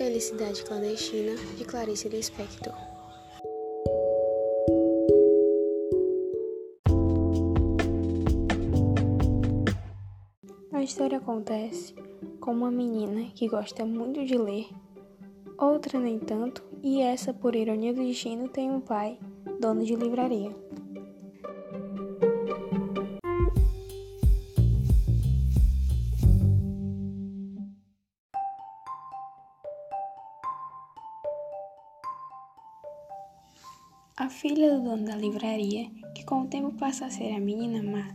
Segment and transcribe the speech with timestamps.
[0.00, 2.72] Felicidade Clandestina, de Clarice Lispector.
[10.72, 11.94] A história acontece
[12.40, 14.68] com uma menina que gosta muito de ler,
[15.58, 19.18] outra nem tanto, e essa, por ironia do destino, tem um pai,
[19.60, 20.56] dono de livraria.
[34.30, 37.82] A filha do dono da livraria, que com o tempo passa a ser a menina
[37.82, 38.14] má,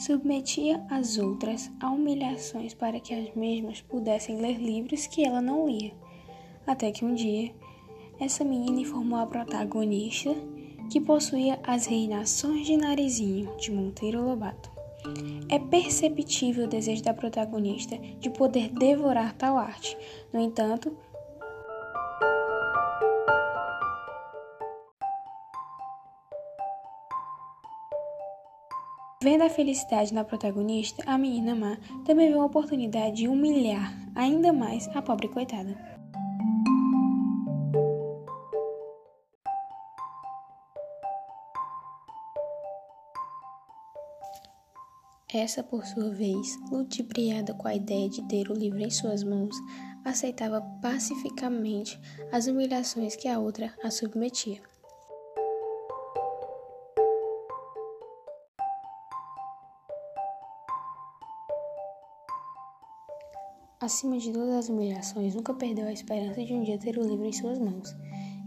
[0.00, 5.68] submetia as outras a humilhações para que as mesmas pudessem ler livros que ela não
[5.68, 5.92] lia.
[6.66, 7.54] Até que um dia,
[8.18, 10.34] essa menina informou a protagonista
[10.90, 14.68] que possuía as reinações de Narizinho de Monteiro Lobato.
[15.48, 19.96] É perceptível o desejo da protagonista de poder devorar tal arte.
[20.32, 20.96] No entanto,
[29.24, 34.52] Vendo a felicidade na protagonista, a menina má também vê uma oportunidade de humilhar ainda
[34.52, 35.74] mais a pobre coitada.
[45.32, 49.56] Essa, por sua vez, ludibriada com a ideia de ter o livro em suas mãos,
[50.04, 51.98] aceitava pacificamente
[52.30, 54.73] as humilhações que a outra a submetia.
[63.84, 67.26] Acima de todas as humilhações, nunca perdeu a esperança de um dia ter o livro
[67.26, 67.94] em suas mãos.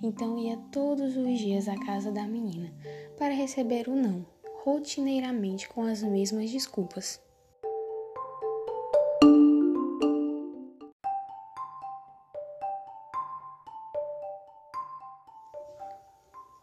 [0.02, 2.74] Então ia todos os dias à casa da menina
[3.20, 4.26] para receber o não,
[4.64, 7.22] rotineiramente com as mesmas desculpas.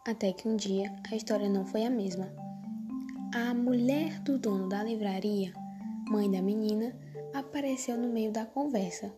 [0.05, 2.29] Até que um dia a história não foi a mesma.
[3.33, 5.53] A mulher do dono da livraria,
[6.09, 6.93] mãe da menina,
[7.35, 9.13] apareceu no meio da conversa.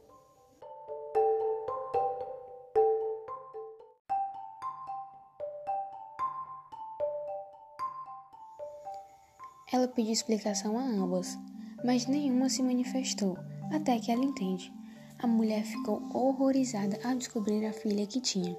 [9.72, 11.38] Ela pediu explicação a ambas,
[11.86, 13.38] mas nenhuma se manifestou,
[13.72, 14.74] até que ela entende.
[15.20, 18.58] A mulher ficou horrorizada ao descobrir a filha que tinha.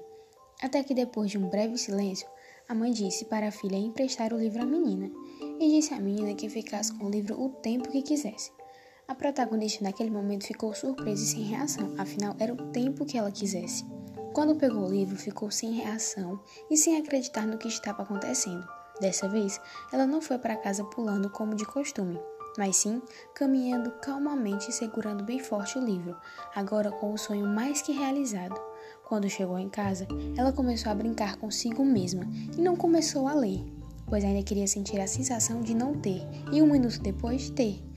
[0.61, 2.29] Até que depois de um breve silêncio,
[2.67, 5.11] a mãe disse para a filha emprestar o livro à menina
[5.59, 8.58] e disse à menina que ficasse com o livro o tempo que quisesse.
[9.09, 13.31] A protagonista naquele momento ficou surpresa e sem reação, afinal era o tempo que ela
[13.31, 13.83] quisesse.
[14.33, 16.39] Quando pegou o livro, ficou sem reação
[16.69, 18.63] e sem acreditar no que estava acontecendo.
[19.01, 19.59] Dessa vez,
[19.91, 22.19] ela não foi para casa pulando como de costume,
[22.55, 23.01] mas sim
[23.33, 26.15] caminhando calmamente e segurando bem forte o livro,
[26.53, 28.61] agora com o sonho mais que realizado.
[29.03, 33.65] Quando chegou em casa, ela começou a brincar consigo mesma e não começou a ler,
[34.05, 36.21] pois ainda queria sentir a sensação de não ter
[36.51, 37.88] e um minuto depois ter.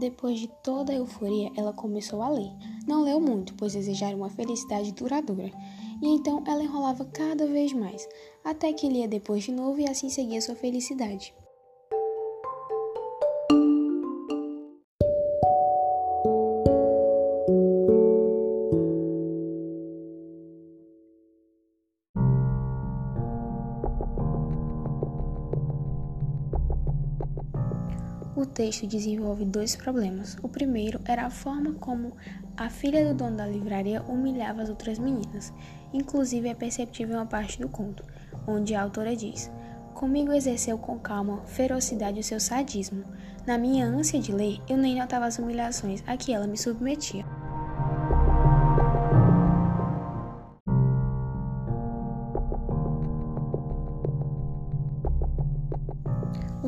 [0.00, 2.50] Depois de toda a euforia, ela começou a ler.
[2.88, 5.52] Não leu muito, pois desejara uma felicidade duradoura.
[6.02, 8.08] E então ela enrolava cada vez mais,
[8.42, 11.34] até que lia depois de novo e assim seguia sua felicidade.
[28.60, 30.36] Texto desenvolve dois problemas.
[30.42, 32.12] O primeiro era a forma como
[32.54, 35.50] a filha do dono da livraria humilhava as outras meninas.
[35.94, 38.04] Inclusive é perceptível uma parte do conto,
[38.46, 39.50] onde a autora diz:
[39.94, 43.02] Comigo exerceu com calma, ferocidade o seu sadismo.
[43.46, 47.24] Na minha ânsia de ler, eu nem notava as humilhações a que ela me submetia.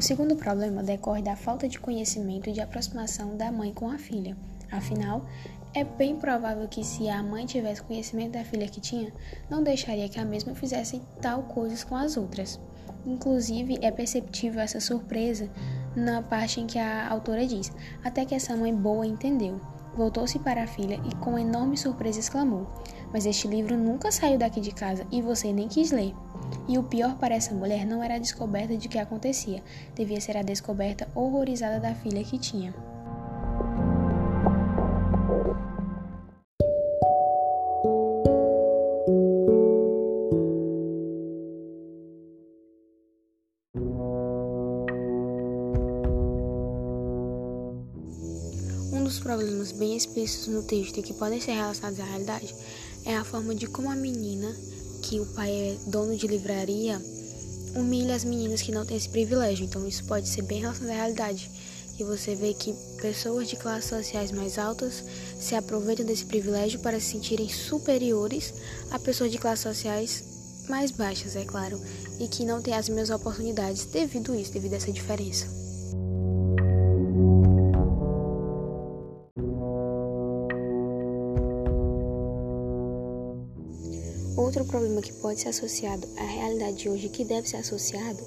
[0.03, 3.97] O segundo problema decorre da falta de conhecimento e de aproximação da mãe com a
[3.97, 4.37] filha.
[4.69, 5.25] Afinal,
[5.73, 9.13] é bem provável que se a mãe tivesse conhecimento da filha que tinha,
[9.49, 12.59] não deixaria que a mesma fizesse tal coisas com as outras.
[13.07, 15.49] Inclusive, é perceptível essa surpresa
[15.95, 17.71] na parte em que a autora diz:
[18.03, 19.61] até que essa mãe boa entendeu.
[19.95, 22.67] Voltou-se para a filha e, com enorme surpresa, exclamou:
[23.13, 26.13] Mas este livro nunca saiu daqui de casa e você nem quis ler.
[26.69, 29.63] E o pior para essa mulher não era a descoberta de que acontecia,
[29.95, 32.75] devia ser a descoberta horrorizada da filha que tinha.
[48.93, 52.55] Um dos problemas bem explícitos no texto e que podem ser relacionados à realidade
[53.05, 54.55] é a forma de como a menina
[55.03, 57.03] que o pai é dono de livraria,
[57.75, 59.65] humilha as meninas que não têm esse privilégio.
[59.65, 61.51] Então isso pode ser bem relacionado à realidade.
[61.99, 65.05] E você vê que pessoas de classes sociais mais altas
[65.39, 68.55] se aproveitam desse privilégio para se sentirem superiores
[68.91, 70.25] a pessoas de classes sociais
[70.69, 71.79] mais baixas, é claro,
[72.19, 75.62] e que não têm as mesmas oportunidades devido a isso, devido a essa diferença.
[85.01, 88.23] Que pode ser associado à realidade de hoje, que deve ser associado,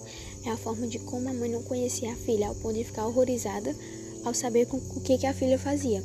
[0.46, 3.06] é a forma de como a mãe não conhecia a filha, ao ponto de ficar
[3.06, 3.76] horrorizada
[4.24, 6.04] ao saber o que, que a filha fazia.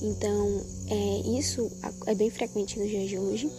[0.00, 1.70] Então, é, isso
[2.06, 3.50] é bem frequente nos dias de hoje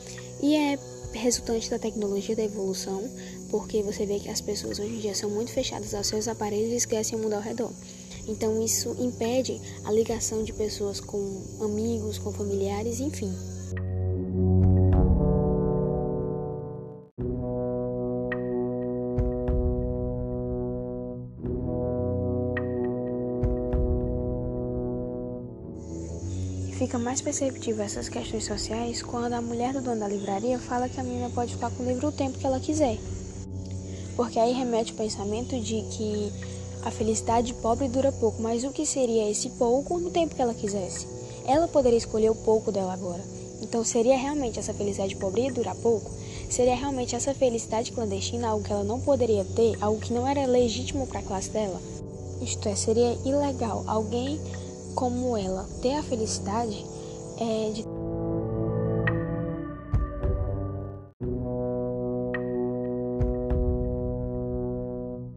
[0.42, 0.80] e é
[1.14, 3.04] resultante da tecnologia da evolução,
[3.50, 6.72] porque você vê que as pessoas hoje em dia são muito fechadas aos seus aparelhos
[6.72, 7.72] e esquecem o mundo ao redor.
[8.28, 13.34] Então, isso impede a ligação de pessoas com amigos, com familiares, enfim.
[26.90, 31.00] Fica mais perceptível essas questões sociais quando a mulher do dono da livraria fala que
[31.00, 32.98] a menina pode ficar com o livro o tempo que ela quiser.
[34.16, 36.34] Porque aí remete o pensamento de que
[36.82, 40.56] a felicidade pobre dura pouco, mas o que seria esse pouco no tempo que ela
[40.56, 41.06] quisesse?
[41.46, 43.24] Ela poderia escolher o pouco dela agora.
[43.62, 46.10] Então seria realmente essa felicidade pobre e durar pouco?
[46.50, 50.44] Seria realmente essa felicidade clandestina algo que ela não poderia ter, algo que não era
[50.48, 51.80] legítimo para a classe dela?
[52.42, 54.42] Isto é, seria ilegal alguém
[55.00, 56.86] como ela ter a felicidade
[57.40, 57.86] é de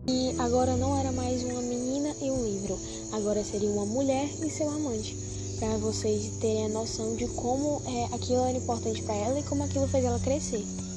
[0.08, 2.76] e agora não era mais uma menina e um livro,
[3.12, 5.16] agora seria uma mulher e seu amante,
[5.60, 9.62] para vocês terem a noção de como é, aquilo era importante para ela e como
[9.62, 10.91] aquilo fez ela crescer.